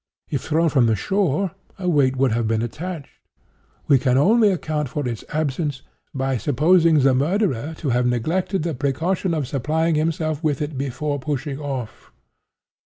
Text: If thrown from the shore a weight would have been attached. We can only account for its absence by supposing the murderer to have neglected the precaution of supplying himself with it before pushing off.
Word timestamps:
If 0.31 0.41
thrown 0.41 0.69
from 0.69 0.87
the 0.87 0.95
shore 0.95 1.51
a 1.77 1.87
weight 1.87 2.15
would 2.15 2.31
have 2.31 2.47
been 2.47 2.63
attached. 2.63 3.19
We 3.87 3.99
can 3.99 4.17
only 4.17 4.49
account 4.49 4.89
for 4.89 5.07
its 5.07 5.23
absence 5.29 5.83
by 6.11 6.37
supposing 6.37 7.01
the 7.01 7.13
murderer 7.13 7.75
to 7.77 7.89
have 7.89 8.07
neglected 8.07 8.63
the 8.63 8.73
precaution 8.73 9.35
of 9.35 9.47
supplying 9.47 9.93
himself 9.93 10.43
with 10.43 10.59
it 10.59 10.75
before 10.75 11.19
pushing 11.19 11.59
off. 11.59 12.11